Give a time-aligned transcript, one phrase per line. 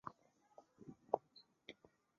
[0.03, 0.11] 河
[1.11, 1.21] 东
[1.67, 1.75] 人。